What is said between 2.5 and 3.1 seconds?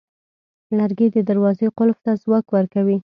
ورکوي.